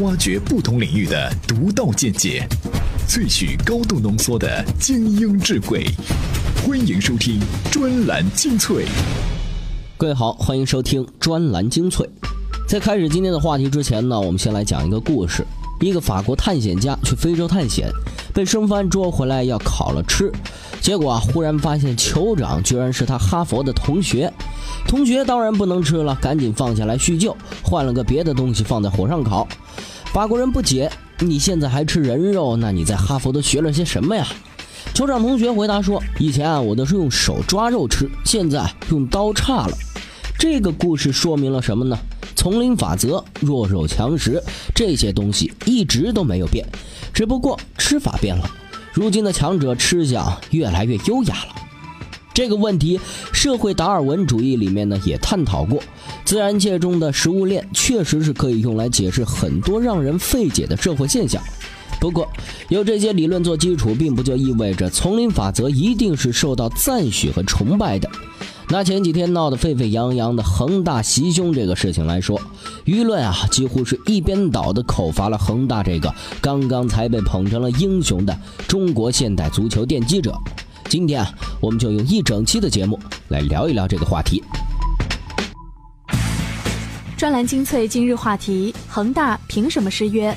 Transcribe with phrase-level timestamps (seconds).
[0.00, 2.46] 挖掘不同领域的独到见解，
[3.08, 5.86] 萃取高度浓缩的精英智慧。
[6.66, 7.40] 欢迎收听
[7.72, 8.84] 专栏精粹。
[9.96, 12.06] 各位好，欢迎收听专栏精粹。
[12.68, 15.42] 在开始今天的话题之前呢，我们先来讲一个故事。
[15.80, 17.90] 一个法国探险家去非洲探险，
[18.34, 20.30] 被生番捉回来要烤了吃，
[20.78, 24.30] 结果啊，忽然发现酋长居然是他哈佛的同学。
[24.86, 29.46] 同学当然不能吃了，赶紧放下来叙旧，换了个别的东西放在火上烤。
[30.12, 30.90] 法国人不解
[31.20, 32.56] ：“你现在还吃人肉？
[32.56, 34.26] 那你在哈佛都学了些什么呀？”
[34.94, 39.76] 酋长同学回答说：“以前啊，我都是用手抓肉吃，现在用刀叉了。”
[40.38, 41.98] 这个故事说明了什么呢？
[42.34, 44.42] 丛林法则、弱肉强食
[44.74, 46.64] 这些东西一直都没有变，
[47.12, 48.48] 只不过吃法变了。
[48.92, 51.65] 如今的强者吃相越来越优雅了。
[52.36, 53.00] 这个问题，
[53.32, 55.82] 社会达尔文主义里面呢也探讨过。
[56.22, 61.42] 自然界中的食物链确实是可以用来解释很多让人费解的社会现象。
[61.98, 62.28] 不过，
[62.68, 68.06] 有这些理论做基础，并不就意味着丛林法则一定是受到赞许和崇拜的。
[68.68, 72.38] 拿前几天闹得沸沸扬扬的恒大袭胸这个事情来说，
[72.84, 80.38] 舆论啊几乎是一边倒的口罚了恒大这个刚刚才被捧成了英雄的中国现代足球奠基者。
[80.88, 81.28] 今天啊，
[81.60, 82.98] 我们就用一整期的节目
[83.28, 84.42] 来聊一聊这个话题。
[87.16, 90.34] 专栏精粹今日话题：恒大凭什么失约？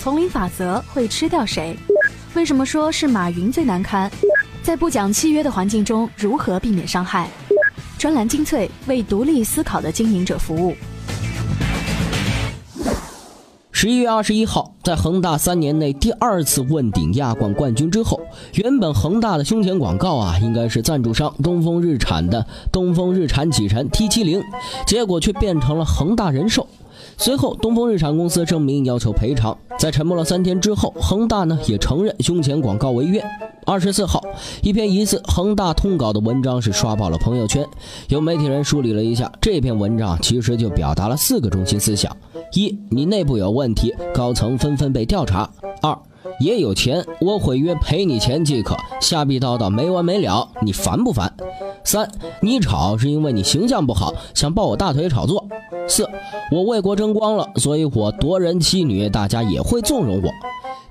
[0.00, 1.76] 丛林法则会吃掉谁？
[2.34, 4.10] 为什么说是马云最难堪？
[4.62, 7.28] 在不讲契约的环境中，如何避免伤害？
[7.98, 10.76] 专栏精粹为独立思考的经营者服务。
[13.80, 18.18] 十一月二十一号，在恒大三年内第二次问鼎亚冠冠军之后，
[18.54, 24.42] 原本恒大的胸前广告啊，应该是赞助商东风日产的东风日产启辰 T 七零，
[24.84, 26.66] 结果却变成了恒大人寿。
[27.20, 29.58] 随后，东风日产公司声明要求赔偿。
[29.76, 33.22] 在沉默了三天之后，恒大呢也承认胸前广告违约。
[33.66, 34.22] 二十四号，
[34.62, 37.66] 一篇疑似恒大通稿的文章是刷爆了朋友圈。
[38.08, 42.16] 有媒体人梳理了一下，这篇文章其实就表达了四个中心思想：
[42.52, 45.50] 一，你内部有问题，高层纷纷被调查；
[45.82, 45.98] 二，
[46.40, 51.34] 爷有钱，我毁约赔你钱即可，瞎逼叨叨没完没了，你烦不烦？
[51.84, 52.10] 三，
[52.42, 55.46] 你吵是因为你形象不好，想抱我大腿炒作。
[55.86, 56.08] 四，
[56.50, 60.30] 我为国争光了，所以我夺人妻女，大家也会纵容我。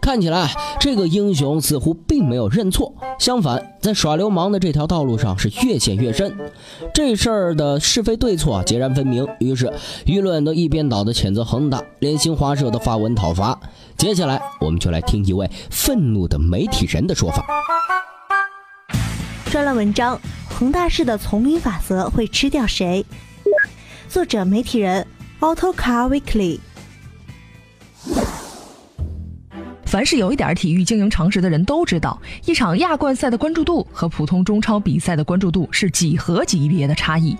[0.02, 0.50] 看起来
[0.80, 6.34] 这个英雄似乎并没有认错，相反，在耍流氓的这条道路上是越陷越深。
[6.94, 9.72] 这事儿的是非对错截然分明，于是
[10.06, 13.59] 舆论都一边倒的谴责恒大，连新华社都发文讨伐。
[13.98, 17.46] 接下来，我们就来听一位愤怒的媒体人的说法。
[19.52, 20.19] 专栏文章：
[20.57, 23.06] 恒大式的丛林法则会吃掉谁？
[24.09, 25.06] 作者：媒体人
[25.40, 26.59] ，Auto Car Weekly。
[29.88, 37.38] 凡是有一点体育经营常识的人都知道，一场亚冠赛的关注度和普通中超比赛的关注度是几何级别的差异。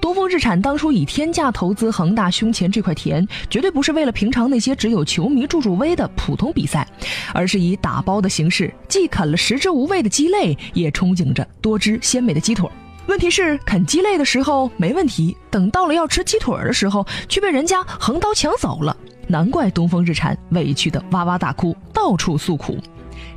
[0.00, 6.88] 东风日产当初以天价投资恒大胸前这块田，绝对不是为了平常那些只有球迷助助威的普通比赛，
[7.34, 12.66] 而是以打包的形式，既啃了食之无味的鸡肋，也憧憬着多汁鲜美的鸡腿。
[13.06, 18.96] 问题是啃鸡肋的时候没问题，等到了要吃鸡腿的时候，却被人家横刀抢走了。
[19.28, 22.78] 难怪东风日产委屈的哇哇大哭，到处诉苦。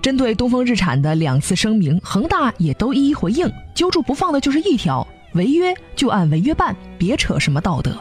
[0.01, 7.97] 针对东风日产的两次声明，恒大也都一一回应，揪住不放的就是一条：违约就按违约办，别扯什么道德。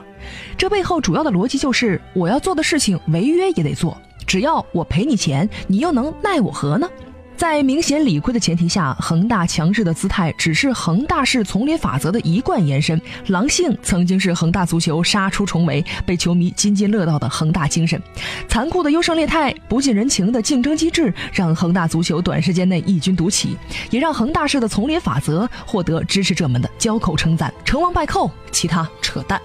[0.56, 6.88] 这背后主要的逻辑就是，我要做的事情，违约也得做，只要我赔你钱，你又能奈我何呢？
[7.36, 13.00] 在明显理亏的前提下，恒大强势的姿态只是恒大式丛林法则的一贯延伸。
[13.26, 18.00] 狼性曾经是恒大足球杀出重围、被球迷津津乐道的恒大精神。
[18.48, 23.56] 残酷的优胜劣汰、不近人情的竞争机制，让恒大足球短时间内异军独起，
[23.90, 27.52] 也让恒大式的丛林法则获得支持者们的交口称赞。
[27.64, 29.38] 成王败寇，其他扯淡。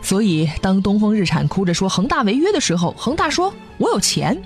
[0.00, 4.40] 所以，当东风日产哭着说恒大违约的时候，恒大说：“我有钱。”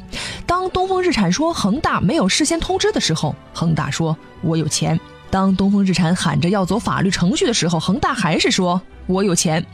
[0.46, 4.98] 当东风日产说恒大没有事先通知的时候，恒大说：“我有钱。”
[5.30, 9.64] 当东风日产喊着要走法律程序的时候，恒大还是说：“我有钱。”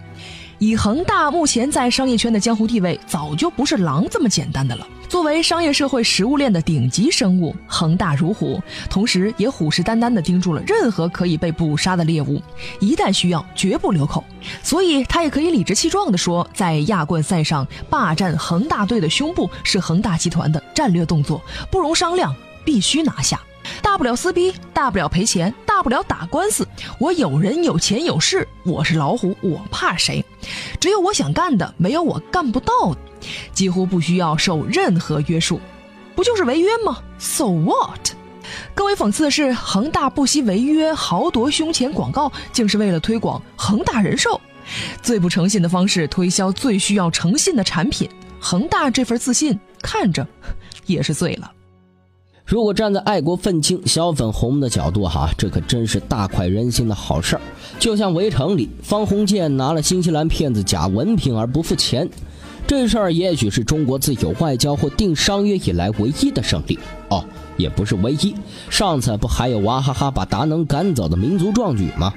[0.58, 4.84] 以恒大目前在商业圈的江湖地位，早就不是狼这么简单的了。
[5.08, 8.60] 作为商业社会食物链的顶级生物，恒大如虎，
[8.90, 12.42] 同时也虎视眈眈地盯住了任何可以被捕杀的猎物，
[12.80, 14.24] 一旦需要，绝不留口。
[14.62, 21.40] 所以，他也可以理直气壮地说，在亚冠赛上霸占恒大队的胸部是恒大集团的战略动作，
[21.70, 22.34] 不容商量，
[22.64, 23.40] 必须拿下。
[23.82, 26.66] 大不了撕逼，大不了赔钱，大不了打官司。
[26.98, 30.24] 我有人有钱有势，我是老虎，我怕谁？
[30.80, 32.98] 只有我想干的，没有我干不到的。
[33.52, 35.60] 几乎不需要受任何约束。
[36.14, 38.10] 不就是违约吗？So what？
[38.74, 44.40] 更为讽刺的是，恒大不惜违约豪夺胸前广告，竟是为了推广恒大人寿，
[45.02, 48.08] 最不诚信的方式推销最需要诚信的产品。
[48.40, 50.26] 恒大这份自信看着
[50.86, 51.52] 也是醉了。
[52.48, 57.42] 如果站在爱国愤青、小粉红的角度哈，这可真是大快人心的好事儿。
[57.78, 62.08] 就像围城里方鸿渐拿了新西兰骗子假文凭而不付钱。
[62.66, 66.78] 这事儿也许是中国自有外交或定商约以来唯一的胜利
[67.10, 67.22] 哦，
[67.58, 68.34] 也不是唯一。
[68.70, 72.14] 上次不还有娃哈哈把达能赶走的民族壮举吗？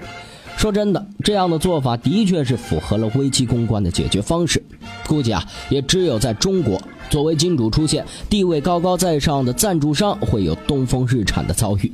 [0.61, 4.63] 说真的，这样的做法的确是符合了危机公关的解决方式。
[5.07, 6.79] 估计啊，也只有在中国，
[7.09, 11.91] 作为金主出现、地位高高在上的赞助商会有东风日产的遭遇。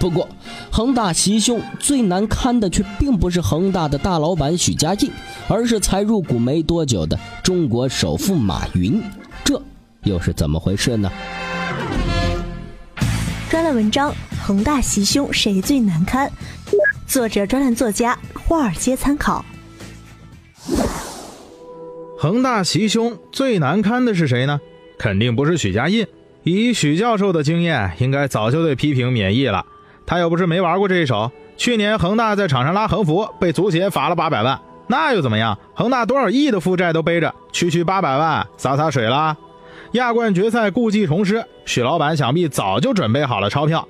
[0.00, 0.28] 不过，
[0.68, 5.12] 恒大袭胸最难堪的却并不是恒大的大老板许家印，
[5.46, 9.00] 而是才入股没多久的中国首富马云。
[9.44, 9.62] 这
[10.02, 11.08] 又是怎么回事呢？
[13.48, 14.12] 专栏文章：
[14.44, 16.28] 恒大袭胸谁最难堪？
[17.08, 19.42] 作者：专栏作家华尔街参考。
[22.18, 24.60] 恒大袭胸最难堪的是谁呢？
[24.98, 26.06] 肯定不是许家印。
[26.42, 29.64] 以许教授的经验，应该早就对批评免疫了。
[30.04, 31.32] 他又不是没玩过这一手。
[31.56, 35.58] 去年恒大在场上拉横幅，被足协罚了八百万，那又怎么样？
[35.74, 39.34] 恒大多少亿的负债都背着，区区八百万洒洒水了。
[39.92, 43.88] 亚冠决赛故技重施，许老板想必早就准备好了钞票。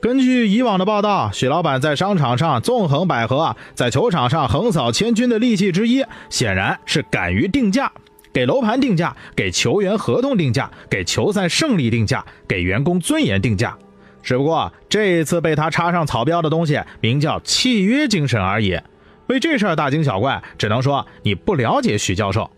[0.00, 7.90] 根据以往的报道，许老板在商场上纵横捭阖，在球场上横扫千军的利器之一，显然是敢于定价，
[8.32, 13.76] 给楼盘定价，给球员合同定价，给球赛胜利定价，给员工尊严定价。
[14.22, 18.78] 只不过这一次被他插上草标的东西，名叫契约精神而已。
[19.26, 22.48] 为这事儿大惊小怪，只能说你不了解许教授。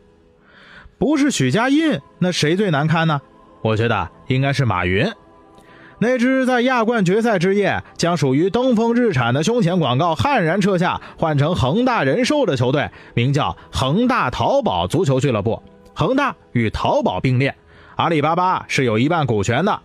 [0.98, 3.18] 不是许家印，那谁最难堪呢？
[3.62, 5.10] 我觉得应该是马云。
[6.02, 15.62] 那支在亚冠决赛之夜将属于东风日产的胸前广告悍然撤下，换成恒大人寿的球队，名叫恒大淘宝足球俱乐部。
[15.92, 17.54] 恒大与淘宝并列，
[17.96, 19.78] 阿里巴巴是有一半股权的。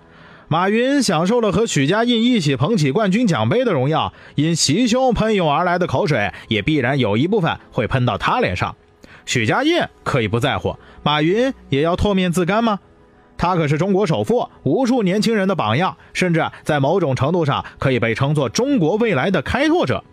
[0.47, 8.73] 马云享受了和许家印一起捧起冠军奖杯的荣耀，因袭胸喷涌而来的口水，也必然有一部分会喷到他脸上。
[9.25, 12.79] 许家印可以不在乎，马云也要唾面自干吗？
[13.37, 20.03] 他可是中国首富，无数年轻人的榜样，甚至在某种程度上可以被称作中国未来的开拓者。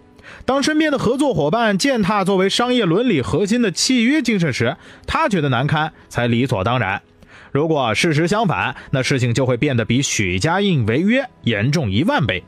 [0.44, 4.76] 当身边的合作伙伴践踏作为商业伦理核心的契约精神时，
[5.06, 7.02] 他觉得难堪才理所当然。
[7.50, 12.44] 如果事实相反，那事情就会变得比许家印违约严重一万倍。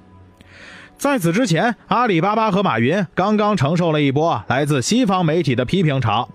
[0.97, 6.29] 在此之前，阿里巴巴和马云刚刚承受了一波来自西方媒体的批评潮。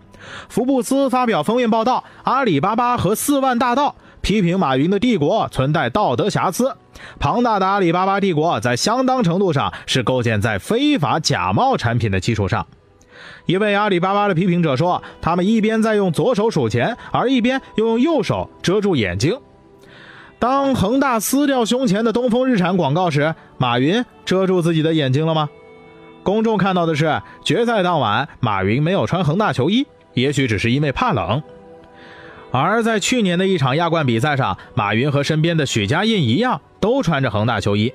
[0.49, 6.75] 福布斯发表封面报道：“阿里巴巴和四万大盗批评马云的帝国存在道德瑕疵。
[7.19, 12.67] 庞大的阿里巴巴帝国在相当程度上是构建在非法假冒产品的基础上。”
[13.45, 19.39] 一位阿里巴巴的批评者说：“他们一边在用左手数钱，而一边又用右手遮住眼睛。
[20.37, 25.49] 当恒大撕掉胸前的东风日产广告时，马云遮住自己的眼睛了吗？
[26.23, 31.41] 公众看到的是决赛当晚马云没有穿恒大球衣，也许只是因为怕冷。
[32.51, 37.93] 而在去年的一场亚冠比赛上，马云和身边的许家印一样，都穿着恒大球衣。”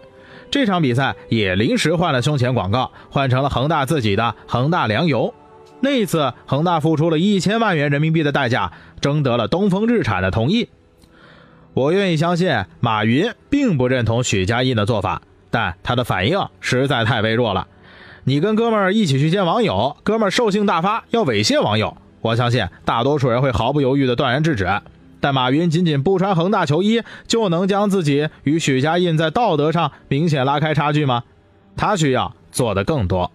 [0.51, 5.35] 这场比赛也临时换了胸前广告，换成了恒大自己的恒大粮油。
[5.81, 10.69] 那一次，恒大付出了一千万元人民币的代价，征得了东风日产的同意。
[11.73, 17.67] 我愿意相信马云并不认同许家印的做法，但他的反应实在太微弱了。
[18.23, 24.67] 你跟哥们儿一起去见网友，哥们儿兽性大发要猥亵网友，我相信大多数人会毫不犹豫地断然制止。
[25.21, 31.23] 但马云仅仅不穿恒大球衣，就能将自己与许家印在道德上明显拉开差距吗？
[31.77, 33.31] 他需要做的更多。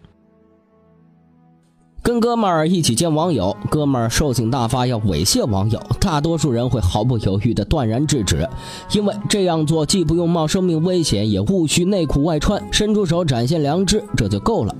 [2.02, 8.48] 跟哥们儿一起见网友，哥们儿兽性大发要猥亵网友，大多数人会毫不犹豫地断然制止，
[8.94, 14.74] 因为这样做既不用冒生命危险，也无需内裤外穿，伸出手展现良知，这就够了。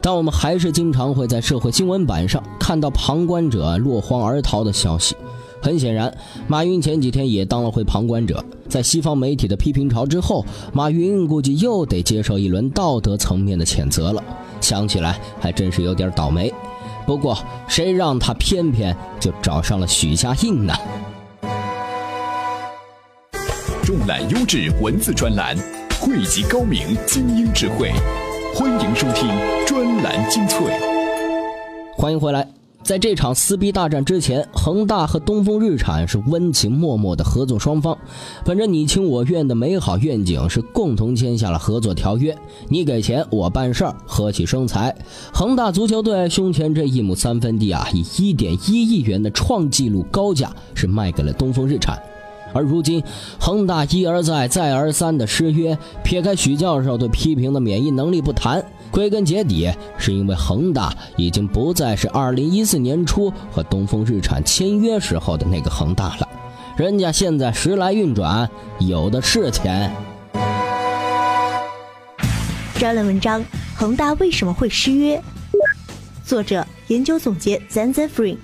[0.00, 5.16] 但我们还是经常会在社会新闻版上看到旁观者落荒而逃的消息。
[5.62, 6.10] 很显然，
[6.48, 8.42] 马云前几天也当了回旁观者。
[8.68, 14.22] 在西方媒体的批评潮之后，马云估计又得接受一轮道德层面的谴责了。
[14.60, 16.52] 想起来还真是有点倒霉。
[17.06, 17.36] 不过，
[17.68, 20.74] 谁让他偏偏就找上了许家印呢？
[23.84, 25.56] 重览优质文字专栏，
[26.00, 27.90] 汇集高明精英智慧，
[28.60, 29.26] 欢迎收听
[29.66, 30.58] 专栏精粹。
[31.96, 32.46] 欢迎回来。
[32.82, 37.96] 在这场撕逼大战之前，恒大和东风日产是温情脉脉的合作双方，
[38.44, 42.36] 本着你情我愿的美好愿景，是共同签下了合作条约。
[42.68, 44.94] 你给钱，我办事儿，和气生财。
[45.32, 51.98] 恒大足球队胸前这一亩三分地啊，以一点一亿元的创纪录高价是卖给了东风日产。
[52.52, 53.02] 而如今，
[53.38, 66.28] 恒大一而再、再而三的失约，撇开许教授对批评的免疫能力不谈，归根结底是因为恒大已经不再是2014年初和东风日产签约时候的那个恒大了。
[66.76, 69.92] 人家现在时来运转，有的是钱。
[72.78, 73.44] 专栏文章：
[73.76, 75.22] 恒大为什么会失约？
[76.24, 78.36] 作者：研究总结 Zanzafree。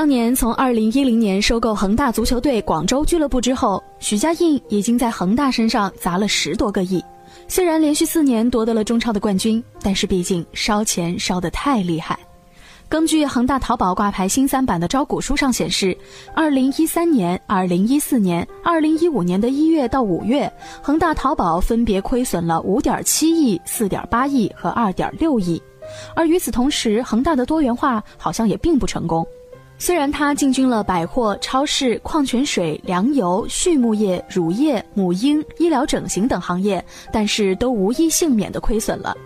[0.00, 7.04] 当年从二零一零年收购恒大足球队广州俱乐部之后，许家印已经在恒大身上砸了十多个亿。
[7.48, 12.18] 虽然连续四年夺得了中超的冠军，但是毕竟烧钱烧得太厉害。
[12.88, 15.94] 根据恒大淘宝挂牌新三板的招股书上显示，
[16.34, 25.62] 二零一三年、二零一四年、二零一五年的一月到五月，恒大淘宝分别亏损了五点七亿、四点八亿和二点六亿。
[26.16, 29.26] 而与此同时，恒大的多元化好像也并不成功。
[29.80, 39.16] 虽然它进军了百货、超市、矿泉水、粮油、畜牧业、乳业、母婴、医疗整形等行业，但是都无一幸免的亏损了。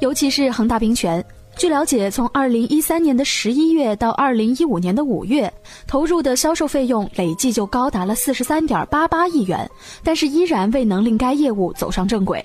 [0.00, 1.22] 尤其是恒大冰泉，
[1.58, 5.52] 据了解，从二零一三年的十一月到二零一五年的五月，
[5.86, 9.70] 投入的销售费用累计就高达了四十三点八八亿元，
[10.02, 12.42] 但是依然未能令该业务走上正轨。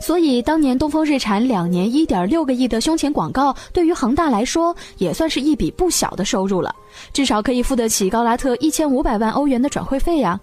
[0.00, 6.74] 所以，当年东风日产两年一点六个亿的胸前广告，对于恒大来说也算是一笔不小的收入了，
[7.12, 10.38] 至少可以付得起高拉特一千五百万欧元的转会费呀。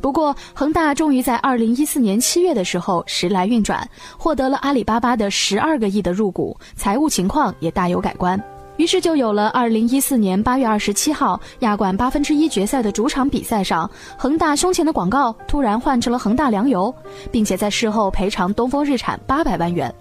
[0.00, 8.40] 不过，恒大终于在二零一四年七月的时候时来运转，获得了阿里巴巴的十二个亿的入股，财务情况也大有改观。
[8.76, 16.94] 于是就有了二零一四年八月二十七号亚冠八分之一决赛的主场比赛上，恒大胸前的广告突然换成了恒大粮油，
[17.30, 19.92] 并且在事后赔偿东风日产八百万元。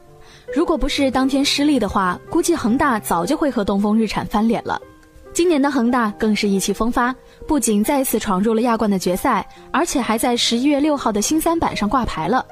[0.54, 4.80] 如果不是当天失利的话，估计恒大早就会和东风日产翻脸了。
[5.34, 7.14] 今年的恒大更是意气风发，
[7.46, 12.46] 不仅再次闯入了亚冠的决赛，而且还在十一月六号的新三板上挂牌了。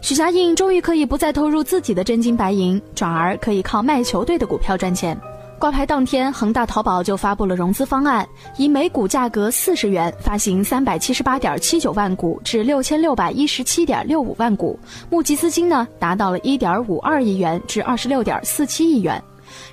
[0.00, 5.16] 许家印终于可以不再投入自己的真金白银，转而可以靠卖球队的股票赚钱。
[5.58, 8.26] 挂牌当天，恒大淘宝就发布了融资方案，
[8.58, 19.22] 以每股价格四十元发行三百七十八点七九万股至六千六百一十七点六五万股，募集资金呢达到了一点五二亿元至二十六点四七亿元。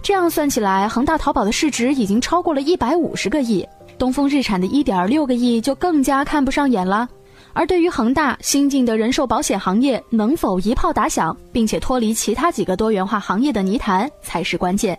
[0.01, 7.09] 这样算起来，恒大淘宝的市值已经超过了一百五十个亿，东风日产的一点六个亿就更加看不上眼了。
[7.53, 14.97] 而对于恒大新进的人寿保险行业能否一炮打响，并且脱离其他几个多元化行业的泥潭，才是关键。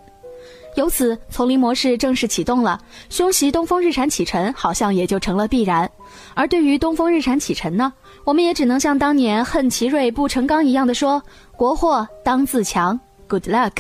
[0.74, 5.90] 由此，丛林模式正式启动了，凶袭东风日产启辰好像也就成了必然。
[6.34, 7.92] 而对于东风日产启辰呢，
[8.24, 11.22] 我们也只能像当年恨奇瑞不成钢一样的说
[11.56, 12.98] ：“国货当自强
[13.28, 13.72] ，Good luck。”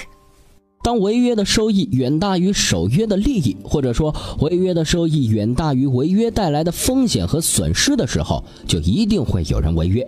[0.84, 10.06] 当违约的收益远大于守约的利益，或者说违约的收益远大于违约带来的风险和损失的时候，就一定会有人违约。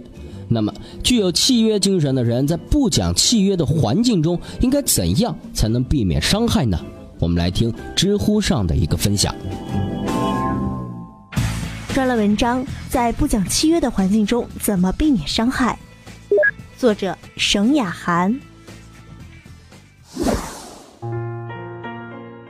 [0.54, 6.78] 那么，具有契约精神的人在不讲契约的环境中，应该怎样才能避免伤害呢？
[7.18, 9.34] 我们来听知乎上的一个分享。
[11.92, 15.76] 专栏文章：在不讲契约的环境中，怎么避免伤害？
[16.78, 18.38] 作者：沈雅涵。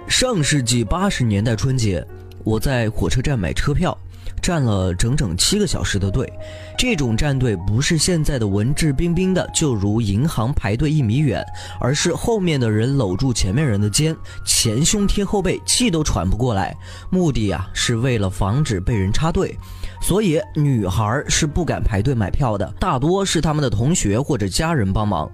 [0.07, 2.07] 上世纪八十年代春节，
[2.45, 3.97] 我在火车站买车票。
[4.45, 6.31] 站了整整七个小时的队，
[6.77, 11.43] 这种站队不是现在的文质彬彬的，就如银行排队一米远，
[11.81, 16.77] 而是后面的人搂住前面人的肩，前胸贴后背，气都喘不过来。
[17.09, 19.57] 目的啊，是为了防止被人插队，
[20.03, 25.31] 所以女孩是不敢排队买票的，大多是他们的同学或者家人帮忙。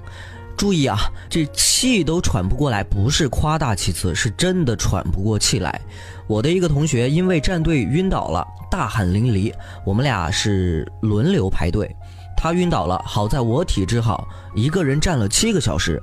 [0.60, 0.98] 注意啊，
[1.30, 5.80] 这气都喘不过来，不是夸大其词，是真的喘不过气来。
[6.26, 9.50] 我的一个同学因为站队晕倒了，大汗淋漓。
[9.86, 11.90] 我们俩是轮流排队，
[12.36, 15.98] 他晕倒了，好在我体质好，一个人站了七个小时。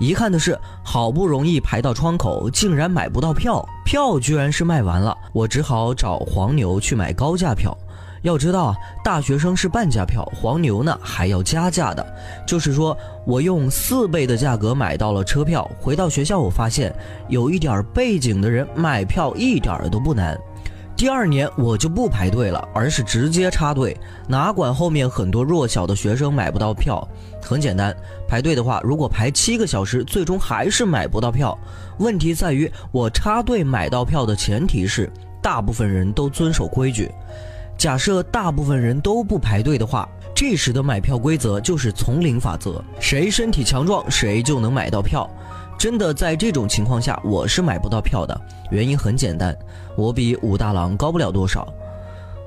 [0.00, 7.76] 遗憾的是，好不容易排到窗口，竟然买不到票，票居然是卖完了，我只好找黄牛去买高价票。
[8.22, 12.04] 要知道啊，大学生是半价票，黄牛呢还要加价的。
[12.46, 12.96] 就是说
[13.26, 16.94] 我用四倍的价格买到了车票，回到学校我发现
[17.28, 20.38] 有一点背景的人买票一点都不难。
[20.96, 23.96] 第二年我就不排队了，而是直接插队，
[24.26, 27.06] 哪管后面很多弱小的学生买不到票。
[27.40, 27.96] 很简单，
[28.26, 31.56] 排队的话，如果排七个小时，最终还是买不到票。
[32.00, 35.08] 问题在于，我插队买到票的前提是
[35.40, 37.08] 大部分人都遵守规矩。
[37.78, 45.30] 假设大部分人都不排队的话，这时的买票规则就是丛林法则，谁身体强壮，谁就能买到票。
[45.78, 48.38] 真的在这种情况下，我是买不到票的。
[48.72, 49.56] 原因很简单，
[49.96, 51.72] 我比武大郎高不了多少，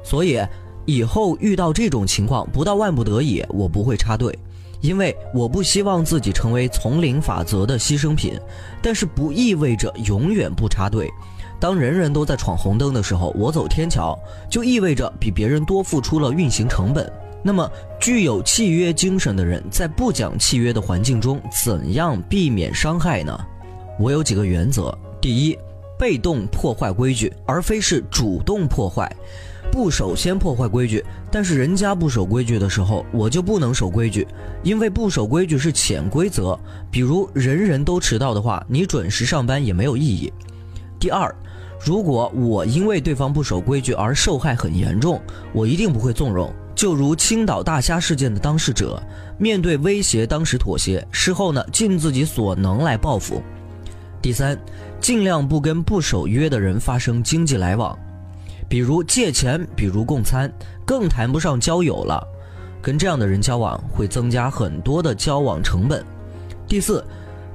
[0.03, 0.37] 所以
[0.85, 4.37] 以后遇到这种情况，不到万不得已，我不会插队，
[4.81, 8.37] 因为我不希望自己成为丛林法则的牺牲品。
[8.81, 11.09] 但是不意味着永远不插队。
[11.61, 14.17] 当人人都在闯红灯的时候，我走天桥，
[14.49, 17.09] 就意味着比别人多付出了运行成本。
[17.43, 23.39] 那么，具有契约精神的人在不讲契约的环境中，怎样避免伤害呢？
[23.99, 24.91] 我有几个原则：
[25.21, 25.57] 第一，
[25.99, 29.07] 被动破坏规矩，而非是主动破坏，
[29.71, 31.05] 不首先破坏规矩。
[31.31, 34.27] 但是人家不守规矩的时候，我就不能守规矩，
[34.63, 36.59] 因为不守规矩是潜规则。
[36.89, 40.33] 比如人人都迟到的话，你准时上班也没有意义。
[40.99, 41.35] 第二，
[41.83, 45.19] 如果我因为对方不守规矩而受害很严重，
[45.51, 46.53] 我一定不会纵容。
[46.75, 49.01] 就如青岛大虾事件的当事者，
[49.39, 53.41] 面对威胁，当时妥协，事后呢，尽自己所能来报复。
[54.21, 54.55] 第三，
[54.99, 57.97] 尽量不跟不守约的人发生经济来往，
[58.69, 60.51] 比如借钱，比如共餐，
[60.85, 62.23] 更谈不上交友了。
[62.79, 66.05] 跟这样的人交往会增加很多的交往成本。
[66.67, 67.03] 第四，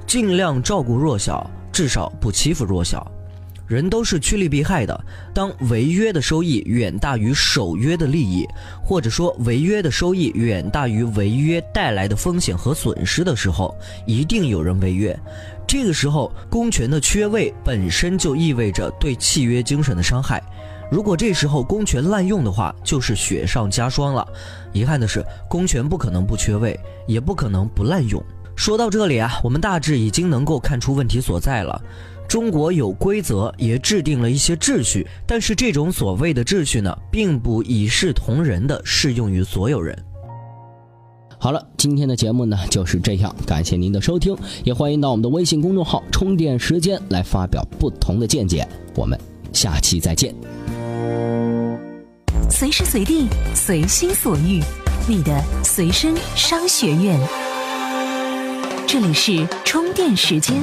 [0.05, 3.09] 尽量照顾弱小，至少不欺负弱小。
[3.67, 5.05] 人都是趋利避害的。
[5.33, 8.47] 当违约的收益远大于守约的利益，
[8.81, 15.17] 或者说违约的收益远大于违约带来的风险和损失的时候，一定有人违约。
[15.67, 20.41] 这个时候，公权的缺位本身就意味着对契约精神的伤害。
[20.89, 24.25] 如果这时候公权滥用的话，就是雪上加霜了。
[24.71, 28.23] 遗憾的是，公权不可能不缺位，也不可能不滥用。
[28.55, 31.81] 说到这里啊，我们大致已经能够看出问题所在了。
[32.27, 39.97] 中国有规则，也制定了一些秩序，但是这种所谓的秩序呢，并不一视同仁的适用于所有人。
[41.39, 48.67] 好了，今天的节目呢就是这样，感谢您的收听，也欢迎到我们的微信公众号“充电时间”来发表不同的见解。
[48.95, 49.17] 我们
[49.53, 50.33] 下期再见。
[52.49, 54.61] 随时随地，随心所欲，
[55.07, 57.19] 你的随身商学院。
[58.87, 60.55] 这里是充电时间。